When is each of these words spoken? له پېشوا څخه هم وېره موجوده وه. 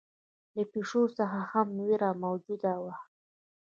له 0.55 0.63
پېشوا 0.71 1.03
څخه 1.17 1.39
هم 1.51 1.67
وېره 1.87 2.09
موجوده 2.23 2.73
وه. 2.83 2.93